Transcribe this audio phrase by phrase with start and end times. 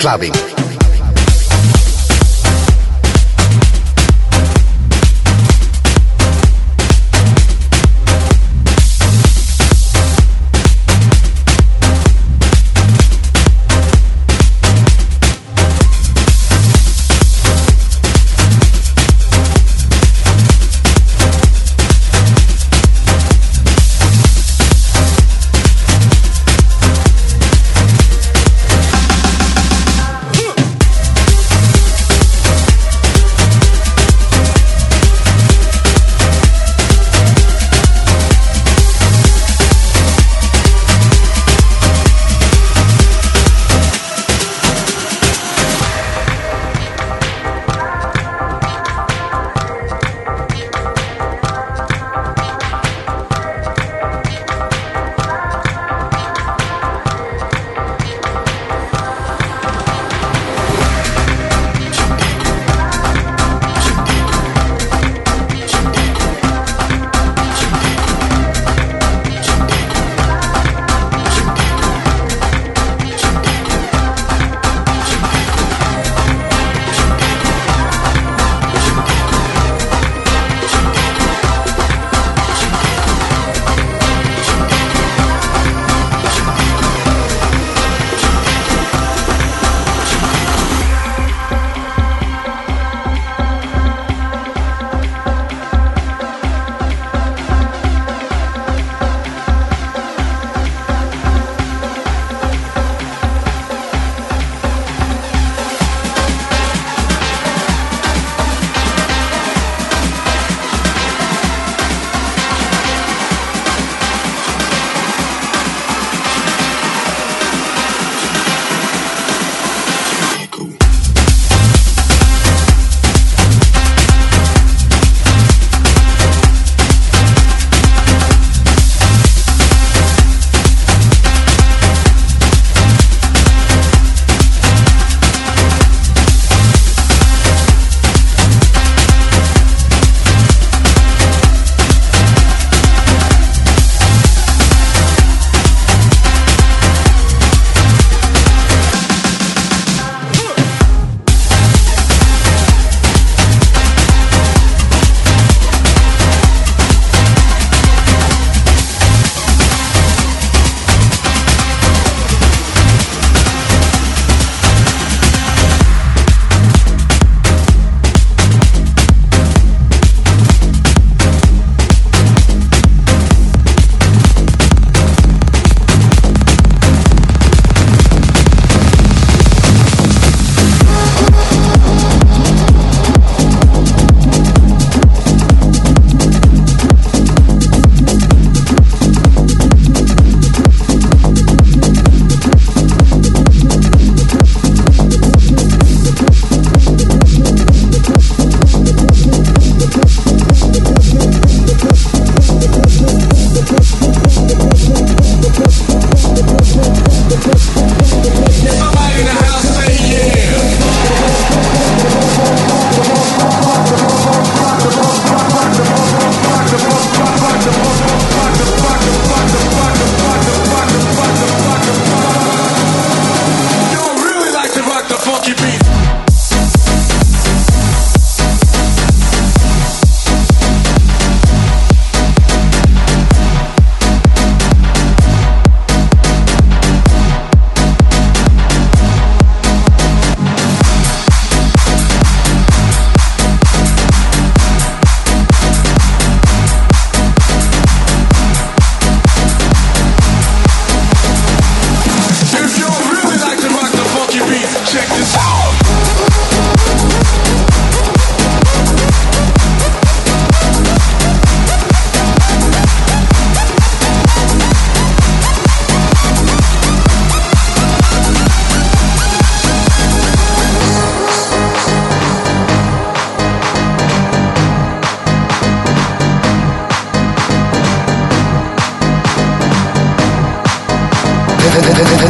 [0.00, 0.49] Clubbing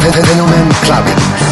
[0.09, 1.50] Fenomen Clubbing.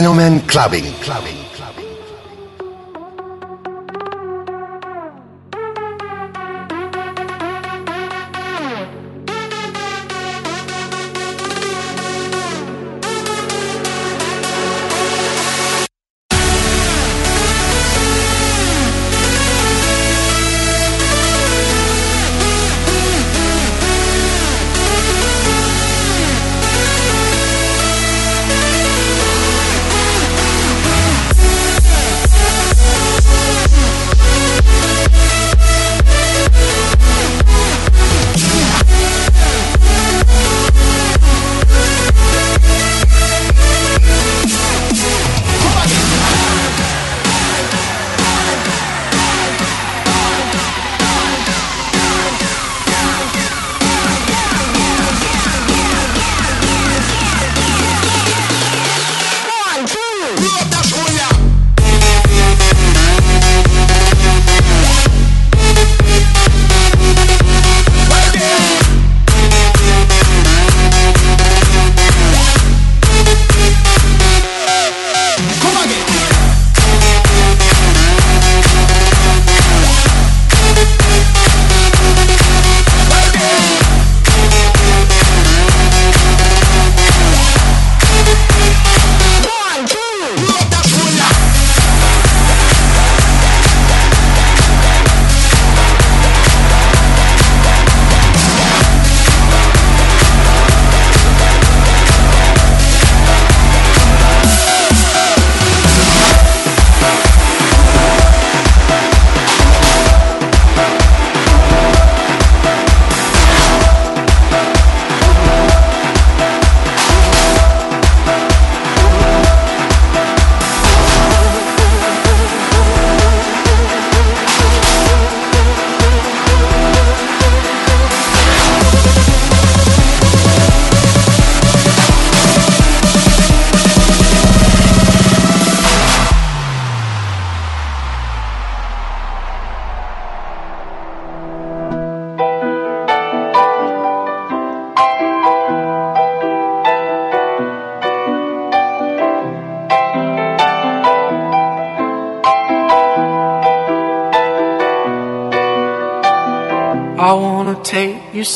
[0.00, 0.94] Fenomen clubbing.
[1.02, 1.59] clubbing.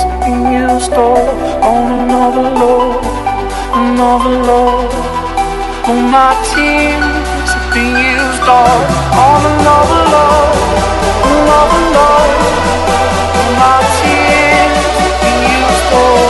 [0.00, 1.26] have been used up.
[1.70, 3.04] On another love,
[3.74, 4.92] another love.
[5.88, 8.80] All my tears have been used all
[9.26, 10.56] on another love,
[11.32, 12.32] another love.
[13.38, 16.21] All my tears have been used all.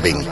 [0.00, 0.27] Fenomen